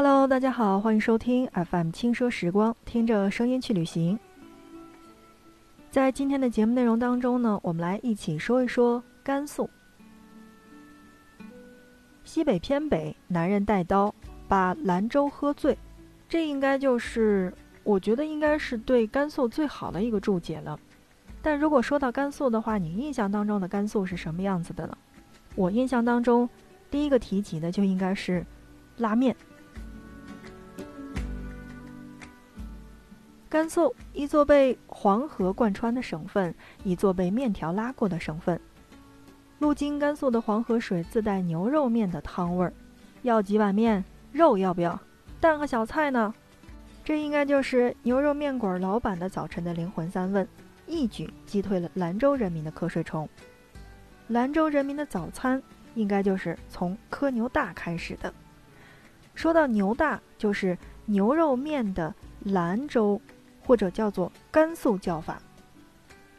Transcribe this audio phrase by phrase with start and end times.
[0.00, 4.16] Hello，大家好，欢迎收听 FM 轻奢时光，听着声音去旅行。
[5.90, 9.68] 在今天的节目内容当中呢，我们来一起说一说甘肃。
[12.22, 14.14] 西北偏北，男人带刀
[14.46, 15.76] 把兰州喝醉，
[16.28, 20.78] 这应该就是我觉得应该是对甘肃最好的一个注解了。
[21.42, 24.96] 但如果说到甘肃的话，你印象当中的甘肃是什么样子的呢？
[25.56, 26.48] 我印象当中，
[26.88, 28.46] 第一个提及的就应该是
[28.98, 29.34] 拉面。
[33.50, 38.60] 甘肃，一座被黄河贯穿的省份，一座被面条拉过的省份。
[39.58, 42.72] 路经甘肃的黄河水自带牛肉面的汤味儿。
[43.22, 44.04] 要几碗面？
[44.32, 45.00] 肉要不要？
[45.40, 46.34] 蛋和小菜呢？
[47.02, 50.46] 这应该就是牛肉面馆老板的早晨的灵魂三问，
[50.86, 53.26] 一举击退了兰州人民的瞌睡虫。
[54.26, 55.60] 兰州人民的早餐
[55.94, 58.32] 应该就是从磕牛大开始的。
[59.34, 63.18] 说到牛大，就是牛肉面的兰州。
[63.68, 65.38] 或者叫做甘肃叫法。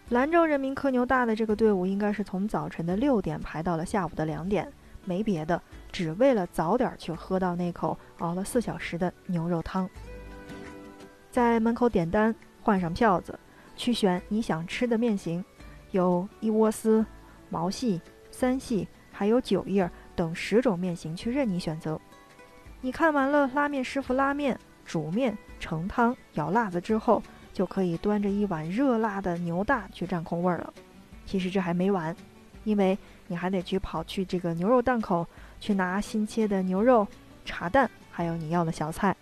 [0.10, 4.68] 兰州人民磕牛大的这个队伍，应该是从早晨的六点排到了下午的两点，
[5.06, 9.88] 没别的，只为了早点去喝到那口熬了四小时的牛肉汤。
[11.30, 13.38] 在门口点单，换上票子，
[13.76, 15.46] 去选你想吃的面型，
[15.92, 17.06] 有一窝丝、
[17.52, 22.02] 毛细、三细，还有九叶等十种面型去任你选择。
[22.82, 24.60] 你看完了拉面师傅拉面。
[24.90, 27.22] 煮面、盛汤、舀辣子之后，
[27.54, 30.74] 就可以端着一碗热辣的牛大去占空位了。
[31.28, 32.16] 其实这还没完，
[32.64, 35.28] 因为你还得去跑去这个牛肉档口
[35.60, 37.08] 去拿新切的牛肉、
[37.46, 39.16] 茶蛋，还有你要的小菜。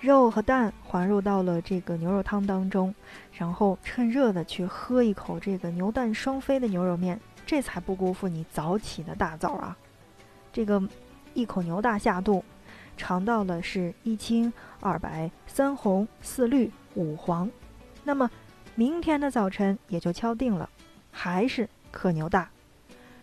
[0.00, 2.92] 肉和蛋滑入到了这个牛肉汤当中，
[3.32, 9.76] 然后趁热的去喝一口这个牛蛋双飞的牛肉面，这才不辜负你早起的大早啊！
[10.52, 10.82] 这个
[11.32, 12.44] 一口牛大下肚。
[12.96, 17.50] 尝到了是一青二白三红四绿五黄，
[18.04, 18.30] 那么
[18.74, 20.68] 明天的早晨也就敲定了，
[21.10, 22.48] 还是可牛大。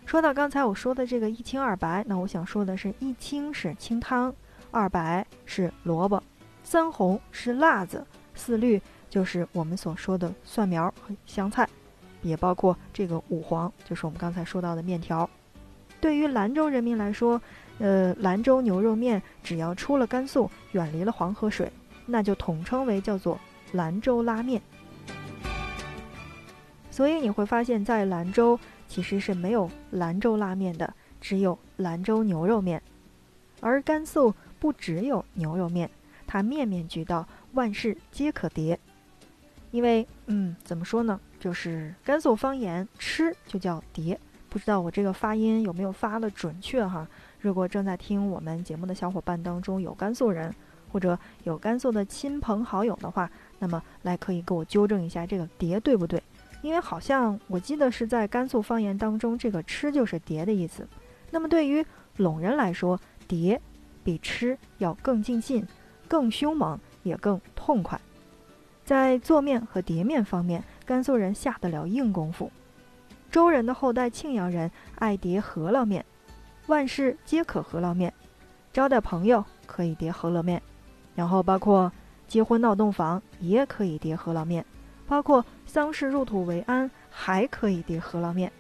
[0.05, 4.33] 说到刚才我说的这个一青二白，那我想说的是一青是清汤，
[4.71, 6.21] 二白是萝卜，
[6.63, 8.05] 三红是辣子，
[8.35, 11.67] 四绿就是我们所说的蒜苗和香菜，
[12.21, 15.29] 也包括这个五黄，就是我们刚才说到的面条。
[16.01, 17.41] 对于兰州人民来说。
[17.81, 21.71] 呃，兰州牛肉面只要出了甘肃，远离了黄河水，
[22.05, 23.39] 那就统称为叫做
[23.71, 24.61] 兰州拉面。
[26.91, 32.81] 所以你会发现在兰州其实是没有兰州拉面的，只有兰州牛肉面。
[33.59, 35.89] 而甘肃不只有牛肉面，
[36.27, 38.79] 它面面俱到，万事皆可叠。
[39.71, 41.19] 因为，嗯，怎么说呢？
[41.39, 47.07] 就是甘肃方言“吃”就叫“叠”，不知道我这个发音有没有发的准确哈？
[47.41, 50.53] 如果正在听我们节目的小伙伴当中有甘肃人，
[50.91, 56.21] 或者有甘肃的亲朋好友的话，那么来可以给我纠正一下这个“碟”对不对？
[56.61, 60.87] 因为好像我记得是在甘肃方言当中，这个“吃”就是“碟”的意思。
[61.31, 61.83] 那么对于
[62.17, 63.59] 陇人来说，“碟”
[64.03, 65.65] 比“吃”要更尽兴、
[66.07, 67.99] 更凶猛，也更痛快。
[68.85, 72.51] 在做面和叠面方面，甘肃人下得了硬功夫。
[73.31, 74.69] 周人的后代庆阳人
[74.99, 76.05] 爱叠饸饹面。
[76.67, 78.13] 万事皆可饸饹面，
[78.71, 80.61] 招待朋友可以叠饸饹面，
[81.15, 81.91] 然后包括
[82.27, 84.65] 结婚闹洞房也可以叠饸饹面，
[85.07, 88.51] 包括丧事入土为安还可以叠饸饹面。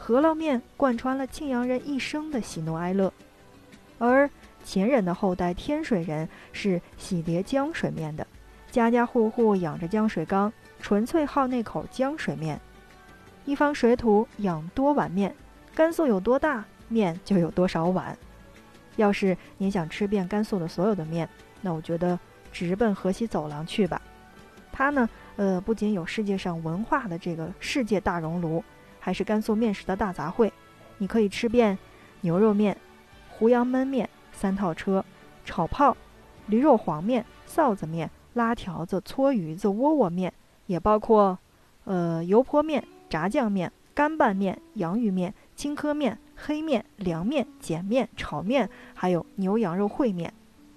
[0.00, 3.12] 饸饹面贯穿了庆阳人一生的喜怒哀乐，
[3.98, 4.30] 而
[4.62, 8.24] 前人的后代天水人是喜叠江水面的，
[8.70, 12.60] 家家户户养着江水缸，纯粹好那口江水面。
[13.44, 15.34] 一方水土养多碗面，
[15.74, 16.64] 甘肃有多大？
[16.88, 18.16] 面就有多少碗？
[18.96, 21.28] 要是你想吃遍甘肃的所有的面，
[21.60, 22.18] 那我觉得
[22.50, 24.02] 直奔河西走廊去吧。
[24.72, 28.62] 它呢，呃，不仅有世界上文化的这个世界大熔炉，
[28.98, 30.50] 还是甘肃面食的大杂烩。
[30.98, 31.78] 你可以吃遍
[32.22, 32.76] 牛肉面、
[33.30, 35.04] 胡杨焖面、三套车、
[35.44, 35.96] 炒泡、
[36.46, 40.32] 驴肉黄面、臊子面、拉条子、搓鱼子、窝窝面，
[40.66, 41.38] 也包括
[41.84, 46.16] 呃油泼面、炸酱面、干拌面、洋芋面、青稞面。
[46.40, 50.32] 黑面、凉面、碱面、炒面，还有牛羊肉烩面。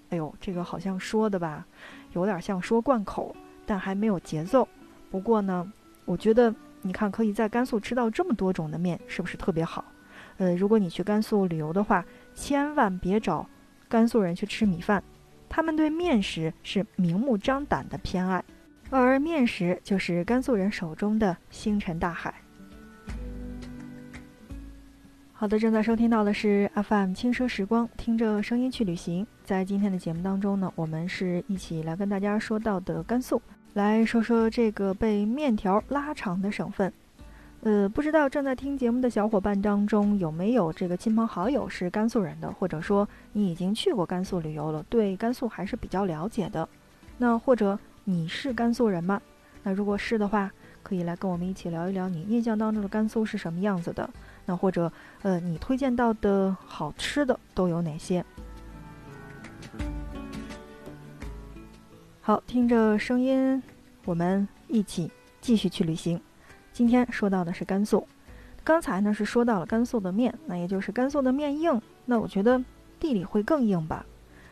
[0.10, 1.64] 哎呦，这个好像说的吧，
[2.14, 4.68] 有点像说贯口，但还没有节奏。
[5.12, 5.72] 不过呢，
[6.04, 6.52] 我觉得
[6.82, 9.86] 你看可以在甘肃吃到这么多种的面，是不是特别好？
[10.38, 12.04] 呃，如果你去甘肃旅游的话，
[12.34, 13.48] 千万别找
[13.88, 15.04] 甘肃人去吃米饭，
[15.48, 18.44] 他们对面食是明目张胆的偏爱，
[18.90, 22.34] 而面食就是甘肃人手中的星辰大海。
[25.42, 29.26] 好的，正在收听到的是 FM 轻奢时光，听着声音去旅行。
[29.44, 33.42] 在今天的节目当中呢，我们是一起来跟大家说到的甘肃，
[33.74, 36.94] 来说说这个被面条拉长的省份。
[37.64, 46.70] 呃，不知道正在听节目的小伙伴当中有没有这个亲朋好友是甘肃人的，或者说你已经去过甘肃旅游了，对甘肃还是比较了解的。
[47.18, 49.20] 那或者你是甘肃人吗？
[49.64, 50.52] 那如果是的话，
[50.84, 54.08] 可以来跟我们一起聊一聊你印象当中的甘肃是什么样子的。
[54.46, 54.92] 那或者，
[55.22, 58.26] 呃，你推荐到的好吃的都有哪些？
[62.22, 63.62] 好，听着声音，
[64.06, 66.22] 我们一起继续去旅行。
[66.72, 68.08] 今天说到的是甘肃，
[68.64, 71.82] 刚才呢是说到了甘肃的面，那也就是甘肃的面硬。
[72.06, 72.64] 那我觉得
[73.00, 74.06] 地理会更硬吧。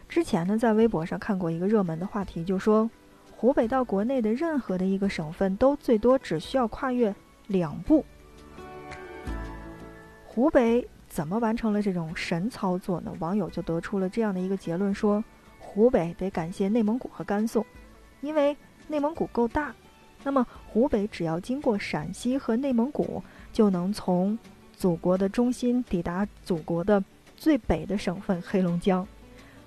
[0.07, 2.89] 之前呢在微博上看过一个热门的话题，就说
[3.31, 7.13] 湖北到国内的任何的一个省份都最多只需要跨越
[7.47, 8.03] 两步。
[10.31, 13.12] 湖北怎么完成了这种神操作呢？
[13.18, 15.24] 网友就得出了这样的一个结论：说
[15.58, 17.66] 湖北得感谢内蒙古和甘肃，
[18.22, 18.56] 因为
[18.88, 19.74] 内蒙古够大，
[20.24, 24.38] 那么湖北只要经过陕西和内蒙古，就能从
[24.72, 27.04] 祖国的中心抵达祖国的
[27.36, 29.04] 最北的省份黑龙江；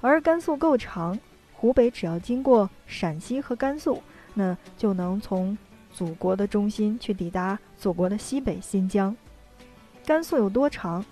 [0.01, 1.19] 而甘肃够长，
[1.53, 4.01] 湖北只要经过陕西和甘肃，
[4.33, 5.59] 那就能从
[5.93, 9.15] 祖国的中心去抵达祖国的西北新疆。
[10.05, 11.05] 甘肃有多长？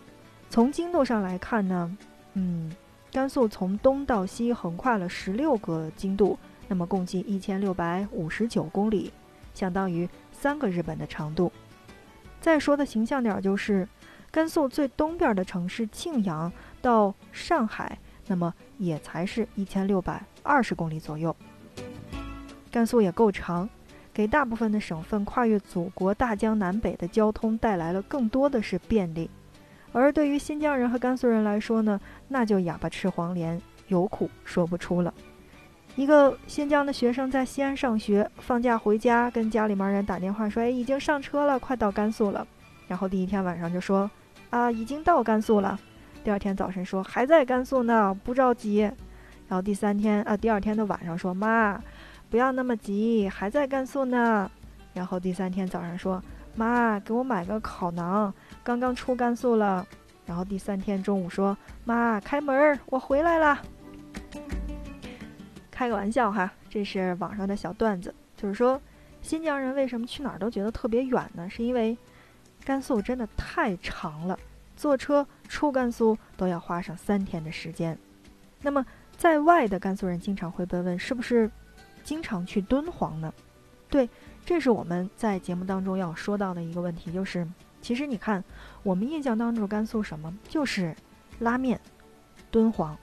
[0.49, 1.97] 从经度上来看呢，
[2.35, 2.75] 嗯，
[3.13, 9.13] 甘肃从东到西横跨了十六个经度，那么共计一千六百五十九公里，
[9.55, 11.53] 相当于三个日本的长度。
[12.41, 13.87] 再说的形象点就是，
[14.31, 16.53] 甘肃最东边的城市庆阳
[16.83, 17.97] 到上海，
[18.27, 21.35] 那么也才是一千六百二十公里左右。
[22.73, 23.69] 甘肃也够长。
[24.13, 29.31] 给大部分的省份跨越祖国大江南北的交通带来了更多的是便利，
[29.93, 35.15] 而对于新疆人和甘肃人来说呢，那就哑巴吃黄连，有苦说不出了。
[35.97, 42.47] 一个新疆的学生在西安上学，放假回家跟家里面人打电话说：“哎，已经上车了，快到甘肃了。”
[42.87, 44.11] 然后第一天晚上就说
[44.51, 45.79] ：“啊，已经到甘肃了。”
[46.23, 48.81] 第二天早晨说：“还在甘肃呢，不着急。”
[49.49, 51.81] 然后第三天啊，第二天的晚上说：“妈。”
[52.31, 54.49] 不要那么急，还在甘肃呢。
[54.95, 56.23] 然后第三天早上说
[56.55, 58.33] ：“妈，给我买个烤馕，
[58.63, 59.85] 刚刚出甘肃了。”
[60.25, 63.61] 然后第三天中午说：“妈，开门儿，我回来了。”
[65.73, 68.81] 开个玩笑哈，这是网上的小段子，就是说
[69.23, 71.51] 新疆人为什么去哪儿都觉得特别远呢？
[71.51, 71.99] 是因为
[72.65, 74.39] 甘肃真的太长了，
[74.77, 77.99] 坐车出甘肃都要花上三天的时间。
[78.63, 78.85] 那么
[79.17, 81.51] 在外的甘肃人经常会被问，是不是？
[82.11, 83.33] 经常去敦煌呢，
[83.89, 84.11] 对，
[84.45, 87.47] 这是我们在节目当中要说到的一个问题，就是
[87.81, 88.43] 其实你看，
[88.83, 90.93] 我们印象当中甘肃什么，就是
[91.39, 91.81] 拉面、
[92.51, 92.99] 敦煌，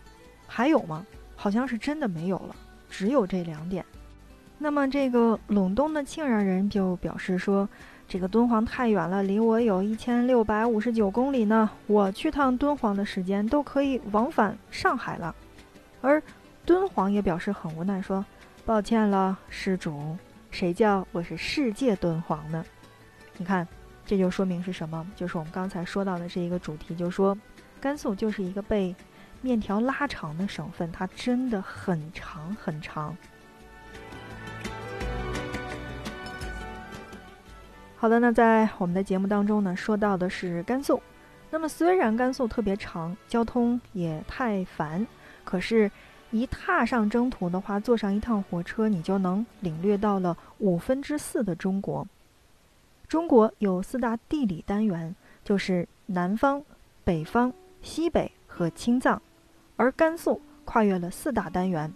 [0.45, 1.07] 还有吗？
[1.37, 2.55] 好像是真的没有了，
[2.89, 3.85] 只有这两点。
[4.57, 7.69] 那么这个陇东的庆阳人就表示说，
[8.09, 15.33] 这个敦煌太远了，离我有一千六百五十九公里呢，我去趟敦煌的时间都可以往返上海了。
[16.01, 16.21] 而
[16.65, 18.25] 敦煌也表示很无奈，说。
[18.67, 20.17] 抱歉了，施主，
[20.51, 22.65] 谁叫我是世界敦煌呢？
[23.37, 23.65] 你看，
[24.05, 25.09] 这就说明是什么？
[25.15, 27.35] 就是我们刚才说到的这一个主题，就是说，
[27.79, 28.93] 甘肃就是一个被
[29.39, 33.15] 面条拉长的省份，它真的很长很长。
[37.95, 41.01] 好的，那在我们的节目当中呢，说到的是甘肃。
[41.49, 45.07] 那么虽然甘肃特别长，交通也太烦，
[45.45, 45.89] 可是。
[46.31, 52.07] 一踏上征途的话，坐上一趟火车，你就能领略到了五分之四的中国。
[53.07, 56.61] 中国有四大地理单元，就是南方、
[57.05, 59.21] 北方、西北和青藏，
[59.77, 61.93] 而甘肃跨越了四大单元。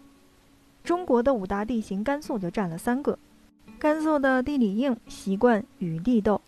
[0.83, 3.19] 中国的五大地形，甘肃就占了三个。
[3.77, 6.41] 甘肃的地理硬，习惯与地斗。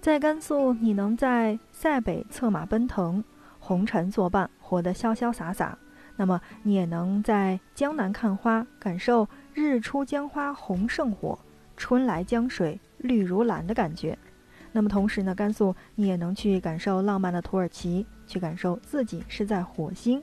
[0.00, 3.22] 在甘肃，你能在塞北策马奔腾，
[3.60, 5.76] 红尘作伴，活得潇潇洒洒。
[6.18, 11.38] 那么你也能在江南看花，感受日出江花红胜火，
[11.76, 14.18] 春来江水绿如蓝的感觉。
[14.72, 20.20] 那么同时呢，甘肃你也能去感受浪漫的土耳其，去感受自己是在火星。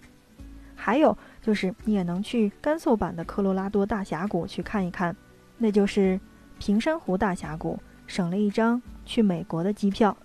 [0.75, 5.15] 还有就是你也能去甘肃版的科罗拉多大峡谷去看一看，
[5.57, 6.19] 那就是
[6.59, 10.15] 平山湖大峡谷，省了一张去美国的机票。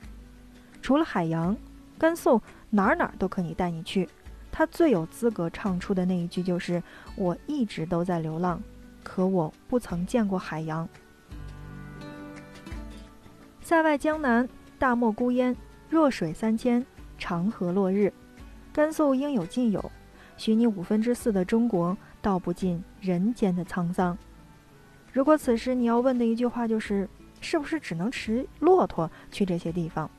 [0.82, 1.56] 除了海洋，
[1.96, 4.08] 甘肃哪儿哪儿都可以带你去。
[4.60, 6.82] 他最有资格唱出的那一句就是
[7.16, 8.62] ：“我一直都在流浪，
[9.02, 10.86] 可我不曾见过海洋。”
[13.64, 14.46] 塞外江南，
[14.78, 15.56] 大漠孤烟，
[15.88, 16.84] 弱水三千，
[17.16, 18.12] 长河落日。
[18.70, 19.90] 甘肃应有尽有，
[20.36, 24.18] 许你五分之四的中国，道不尽人间的沧桑。
[25.10, 27.08] 如果此时你要问的一句话就是，
[27.40, 30.10] 是不是只能骑骆驼去这些地方？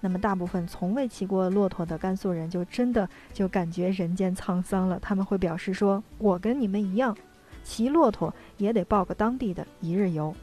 [0.00, 4.98] 那么大部分从未骑过骆驼的甘肃人，就真的就感觉人间沧桑了。
[5.00, 7.16] 他们会表示说：“我跟你们一样，
[7.62, 10.34] 骑骆驼也得报个当地的一日游。”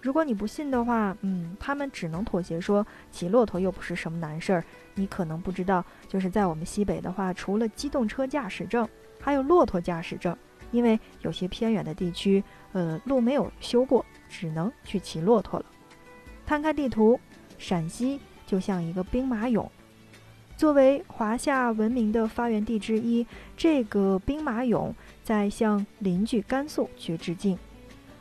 [0.00, 4.64] 如果你不信的话，嗯，他们只能妥协说骑骆驼又不是什么难事儿。
[4.94, 8.88] 你可能不知道，就是在我们西北的话，除了机动车驾驶证，
[9.20, 10.36] 还有骆驼驾驶证。
[10.72, 15.66] 因为有些偏远的地区，呃，路没有修过，只能去骑骆驼了。
[16.44, 17.18] 摊开地图，
[17.56, 19.68] 陕西就像一个兵马俑。
[20.56, 23.26] 作为华夏文明的发源地之一，
[23.56, 27.58] 这个兵马俑在向邻居甘肃去致敬。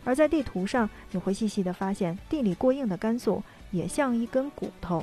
[0.03, 3.41] 而在地图上，你会细细的发现，地理过硬的甘肃
[3.72, 5.01] 也像一根骨头。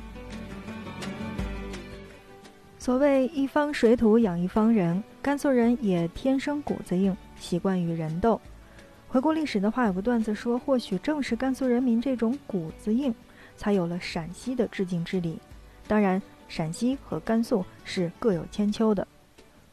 [2.77, 8.39] 所谓一方水土养一方人，甘肃人也天生骨子硬，习惯于人斗。
[9.07, 13.13] 回顾历史的话，有个段子说，或许正是甘肃人民这种骨子硬，
[13.55, 15.39] 才有了陕西的致敬之礼。
[15.87, 19.07] 当然，陕西和甘肃是各有千秋的。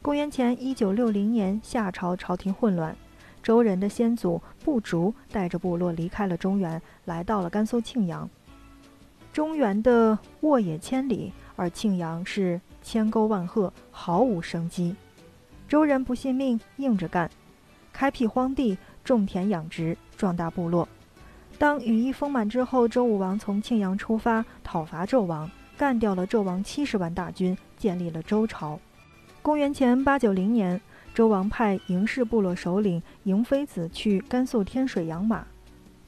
[0.02, 2.96] 公元前一九六零年，夏朝朝廷混乱。
[3.42, 8.28] 周人的先祖不竹带着部落离开了中原，来到了甘肃庆阳。
[9.32, 14.94] 中原的沃野千里，而庆阳是千沟万壑，毫无生机。
[15.68, 17.30] 周人不信命，硬着干，
[17.92, 20.88] 开辟荒地，种田养殖，壮大部落。
[21.60, 28.80] 当羽翼丰满之后，周武王从庆阳出发，讨伐纣王，干掉了纣王七十万大军，建立了周朝。
[29.42, 30.80] 公元前八九零年。
[31.12, 35.44] 周王派嬴氏部落首领嬴非子去甘肃天水养马，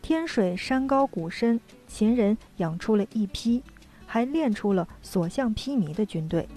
[0.00, 3.62] 天水山高谷深，秦人养出了一批，
[4.06, 6.48] 还练出了所向披靡的军队。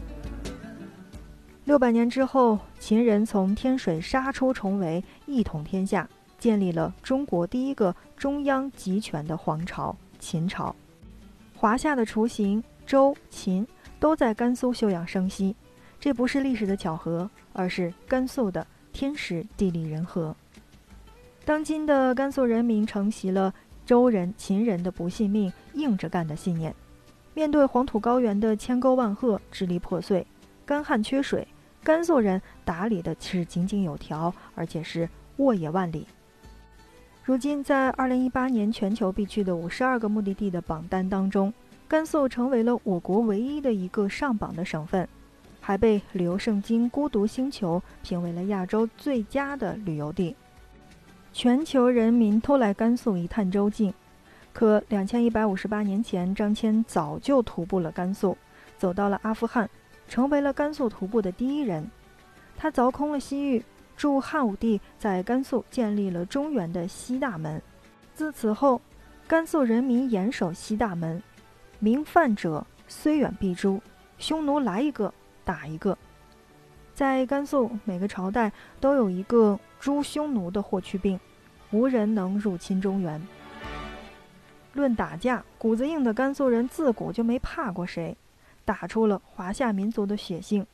[1.65, 6.07] 六百年之后，秦人从天水杀出重围，一统天下，
[6.45, 10.75] 建立了中国第一个中央集权的皇朝——秦朝。
[11.55, 13.67] 华夏的雏形，周、秦
[13.99, 15.55] 都在甘肃休养生息。
[15.99, 20.35] 这不是历史的巧合，而是甘肃的天时地利人和。
[21.45, 23.51] 当今的甘肃人民承袭了
[23.83, 26.71] 周人、秦人的不信命、硬着干的信念。
[27.33, 30.23] 面对黄土高原的千沟万壑、支离破碎、
[30.63, 31.47] 干旱缺水，
[31.83, 36.05] 甘肃人打理的是井井有条，而且是沃野万里。
[37.25, 41.51] 如今，在2018年全球必去的52个目的地的榜单当中，
[41.87, 45.09] 甘肃成为了我国唯一的一个上榜的省份。
[45.59, 50.35] 还被旅游圣经《孤独星球》评为了亚洲最佳的旅游地，
[51.33, 53.91] 全球人民都来甘肃一探究竟。
[54.53, 58.37] 可两千一百五十八年前，张骞早就徒步了甘肃，
[58.77, 59.67] 走到了阿富汗，
[60.07, 61.89] 成为了甘肃徒步的第一人。
[62.55, 63.65] 他凿空了西域，
[63.95, 67.61] 助汉武帝在甘肃建立了中原的西大门。
[68.13, 68.81] 自此后，
[69.27, 71.21] 甘肃人民严守西大门，
[71.79, 73.81] 明犯者虽远必诛，
[74.17, 75.13] 匈奴来一个。
[75.43, 75.95] 打一个，
[76.95, 81.19] 在甘肃，每个朝代都有一个诛匈奴的霍去病，
[81.69, 83.21] 无人能入侵中原。
[84.73, 88.17] 论打架，骨子硬的甘肃人自古就没怕过谁，
[88.65, 90.65] 打出了华夏民族的血性。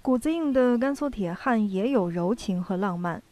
[0.00, 3.22] 骨子硬的甘肃铁汉也有柔情和浪漫。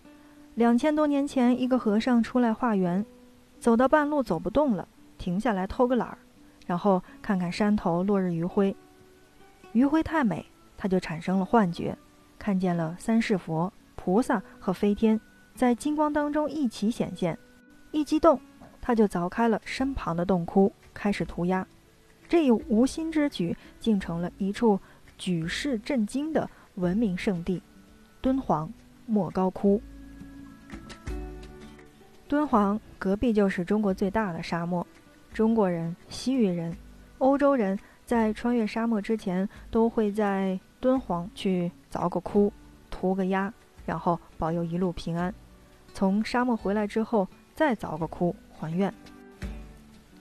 [0.55, 3.05] 两千多年前，一个和尚出来化缘，
[3.61, 6.19] 走到半路走不动了，停下来偷个懒儿，
[6.67, 8.75] 然后看看山头落日余晖。
[9.73, 10.45] 余晖太美，
[10.77, 11.97] 他就产生了幻觉，
[12.39, 15.21] 看见了三世佛、菩萨和飞天
[15.55, 17.39] 在金光当中一起显现。
[17.93, 18.41] 一激动，
[18.83, 21.67] 他就凿开了身旁的洞窟，开始涂鸦。
[22.29, 24.81] 这一无心之举，竟成了一处
[25.19, 27.63] 举世震惊的文明圣地——
[28.21, 28.73] 敦煌
[29.07, 29.81] 莫高窟。
[32.29, 34.87] 敦煌隔壁就是中国最大的沙漠，
[35.33, 36.77] 中国人、西域人、
[37.19, 37.79] 欧洲人。
[38.05, 42.53] 在穿越沙漠之前，都会在敦煌去凿个窟，
[42.89, 43.53] 涂个鸦，
[43.85, 45.35] 然后保佑一路平安。
[45.93, 48.95] 从沙漠回来之后，再凿个窟还愿。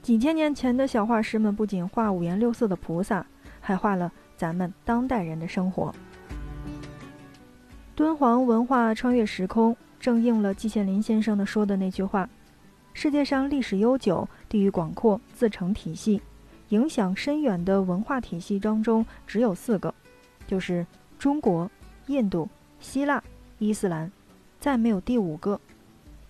[0.02, 3.24] 几千年前的小画师们不仅画五颜六色的菩萨，
[3.60, 5.94] 还画了咱们当代人的生活。
[7.94, 12.28] 敦煌文化穿越时空，正应了季羡林先生的说的那句话：
[12.92, 16.20] 世界上历史悠久、地域广阔、自成体系。
[16.70, 19.94] 影响深远的文化体系当中只有四个，
[20.48, 20.84] 就是
[21.16, 21.70] 中国、
[22.08, 22.48] 印度、
[22.80, 23.22] 希腊、
[23.60, 24.10] 伊斯兰，
[24.58, 25.60] 再没有第五个。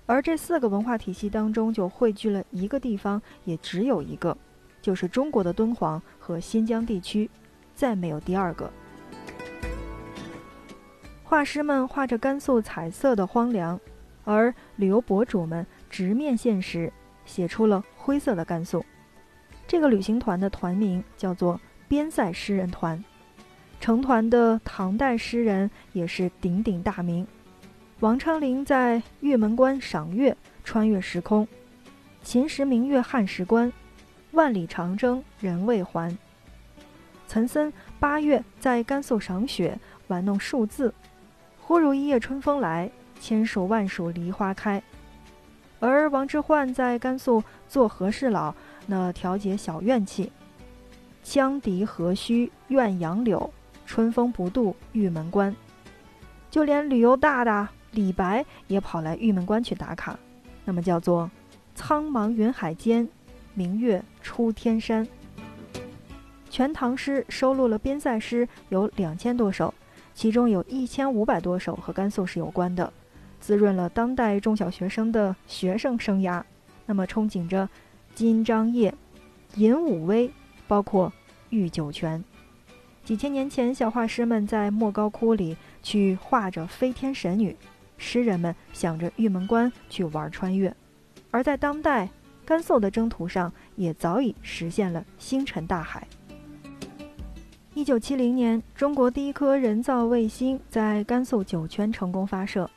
[0.05, 4.37] 而这四个文化体系当中就汇聚了一个地方，也只有一个，
[4.83, 7.29] 就是中国的敦煌和新疆地区。
[7.77, 8.69] 再没有第二个。
[11.23, 13.79] 画师们画着甘肃彩色的荒凉，
[14.25, 16.93] 而旅游博主们直面现实，
[17.25, 18.85] 写出了灰色的甘肃。
[19.69, 23.05] 这个旅行团的团名叫做边塞诗人团，
[23.81, 27.27] 成团的唐代诗人也是鼎鼎大名。
[28.01, 31.45] 王昌龄在玉门关赏月，穿越时空；
[32.23, 33.73] 秦时明月汉时关，
[34.31, 36.17] 万里长征人未还。
[37.27, 39.79] 岑参八月在甘肃赏雪，
[40.09, 40.95] 玩弄数字。
[41.61, 42.91] 忽如一夜春风来，
[43.21, 44.83] 千树万树梨花开。
[45.81, 48.55] 而王之涣在甘肃做和事佬，
[48.87, 50.33] 那调节小怨气。
[51.25, 53.53] 羌笛何须怨杨柳，
[53.85, 55.55] 春风不度玉门关。
[56.51, 60.19] 就连旅游大大李白也跑来玉门关去打卡。
[60.65, 61.31] 那么叫做
[61.75, 63.07] 苍茫云海间，
[63.55, 65.07] 明月出天山。
[66.57, 69.75] 全唐诗收录了边塞诗有两千多首。
[70.15, 72.91] 其中有一千五百多首和甘肃是有关的，
[73.39, 76.43] 滋润了当代中小学生的学生生涯。
[76.87, 77.69] 那么，憧憬着
[78.15, 78.95] 金章夜、
[79.57, 80.31] 银武威，
[80.67, 81.13] 包括
[81.51, 82.25] 玉九泉。
[83.05, 87.55] 几千年前，小画师们在莫高窟里去画着飞天神女，
[87.99, 90.75] 诗人们想着玉门关去玩穿越。
[91.31, 92.09] 而在当代，
[92.47, 96.09] 甘肃的征途上也早已实现了星辰大海。
[97.77, 102.69] 一九七零年，中国第一颗人造卫星在甘肃酒泉成功发射。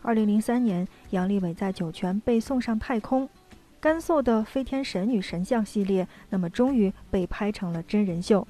[0.00, 3.28] 二零零三年，杨利伟在酒泉被送上太空。
[3.78, 8.48] 甘肃的飞天神女神像系列，那么终于被拍成了真人秀。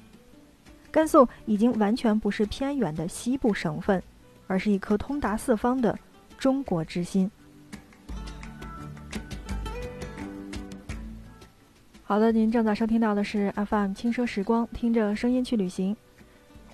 [0.89, 4.01] 甘肃已经完全不是偏远的西部省份，
[4.47, 5.99] 而是一颗通达四方的
[6.37, 7.29] 中国之心。
[12.09, 15.93] 好的，您正在收听到的是 FM 轻奢时光，听着声音去旅行。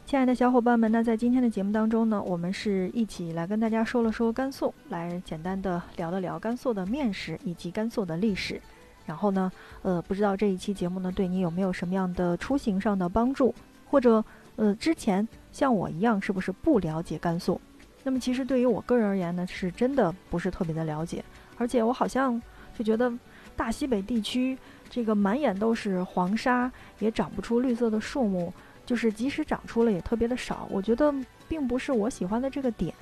[0.06, 8.62] 亲爱的小伙伴们，那在今天的节目当中呢，我们是一起来跟大家说了说甘肃，来简单的聊了聊甘肃的面食以及甘肃的历史。
[9.08, 13.56] 然后呢，呃，不知道这一期节目呢对你有没有什么样的出行上的帮助，
[13.90, 14.24] 或者
[14.58, 17.60] 呃之前像我一样是不是不了解甘肃？
[18.04, 21.26] 那么其实对于我个人而言呢，是真的不是特别的了解，
[21.58, 22.40] 而且我好像
[22.78, 23.12] 就觉得
[23.56, 24.56] 大西北地区。
[24.94, 28.54] 这个满眼都是黄沙，也长不出绿色的树木，
[28.86, 30.68] 就是即使长出了，也特别的少。
[30.70, 31.12] 我觉得
[31.48, 32.94] 并不是我喜欢的这个点。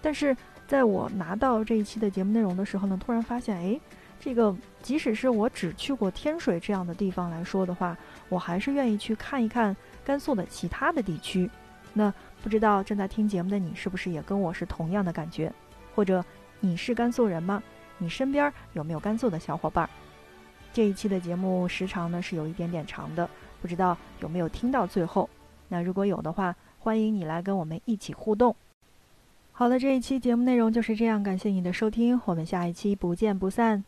[0.00, 0.34] 但是
[0.66, 3.78] 在我拿到这一期的节目内容的时候呢，突然发现，哎，
[4.18, 7.94] 这个即使是我只去过天水这样的地方来说的话，
[8.30, 11.50] 我还是愿意去看一看甘肃的其他的地区。
[11.92, 12.10] 那
[12.42, 15.52] 不知道正在听节目的你，是不是也跟我是同样的感觉？
[15.94, 16.24] 或者
[16.60, 17.62] 你是甘肃人吗？
[17.98, 19.86] 你身边有没有甘肃的小伙伴？
[20.72, 23.28] 这一期的节目时长呢是有一点点长的，
[23.60, 25.28] 不知道有没有听到最后？
[25.68, 28.54] 那如果有的话，欢迎你来跟我们一起互动。
[29.52, 33.84] 好了，这一期节目内容就是这样，感谢你的收听，我们下一期不见不散。